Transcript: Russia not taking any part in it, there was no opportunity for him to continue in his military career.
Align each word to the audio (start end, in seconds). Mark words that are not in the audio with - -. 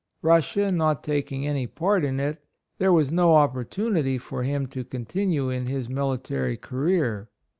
Russia 0.23 0.71
not 0.71 1.03
taking 1.03 1.45
any 1.45 1.67
part 1.67 2.03
in 2.03 2.19
it, 2.19 2.39
there 2.79 2.91
was 2.91 3.11
no 3.11 3.35
opportunity 3.35 4.17
for 4.17 4.41
him 4.41 4.65
to 4.65 4.83
continue 4.83 5.51
in 5.51 5.67
his 5.67 5.89
military 5.89 6.57
career. 6.57 7.29